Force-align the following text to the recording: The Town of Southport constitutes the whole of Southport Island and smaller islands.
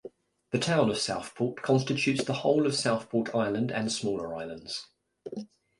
The 0.49 0.57
Town 0.57 0.89
of 0.89 0.97
Southport 0.97 1.61
constitutes 1.61 2.23
the 2.23 2.33
whole 2.33 2.65
of 2.65 2.73
Southport 2.73 3.35
Island 3.35 3.71
and 3.71 3.91
smaller 3.91 4.33
islands. 4.33 4.87